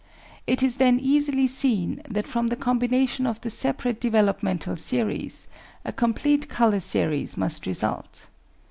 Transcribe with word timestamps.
It 0.47 0.63
is 0.63 0.77
then 0.77 0.99
easily 0.99 1.45
seen 1.45 2.01
that 2.09 2.27
from 2.27 2.47
the 2.47 2.55
combination 2.55 3.27
of 3.27 3.39
the 3.41 3.51
separate 3.51 4.01
develop 4.01 4.41
mental 4.41 4.75
series 4.75 5.47
a 5.85 5.93
complete 5.93 6.49
colour 6.49 6.79
series 6.79 7.37
must 7.37 7.67
result. 7.67 8.25